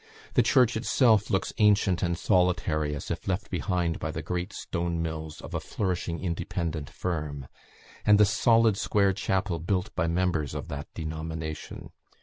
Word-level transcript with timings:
The 0.33 0.41
church 0.41 0.75
itself 0.75 1.29
looks 1.29 1.53
ancient 1.59 2.01
and 2.01 2.17
solitary, 2.17 2.87
and 2.87 2.95
as 2.97 3.11
if 3.11 3.27
left 3.27 3.51
behind 3.51 3.99
by 3.99 4.09
the 4.09 4.23
great 4.23 4.51
stone 4.51 4.99
mills 4.99 5.41
of 5.41 5.53
a 5.53 5.59
flourishing 5.59 6.19
Independent 6.19 6.89
firm, 6.89 7.45
and 8.03 8.19
the 8.19 8.25
solid 8.25 8.77
square 8.77 9.13
chapel 9.13 9.59
built 9.59 9.93
by 9.93 10.07
the 10.07 10.13
members 10.13 10.55
of 10.55 10.69
that 10.69 10.87
denomination. 10.95 11.91